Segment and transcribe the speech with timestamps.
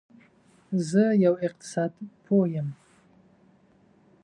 [0.89, 1.91] زه یو اقتصاد
[2.25, 2.67] پوه یم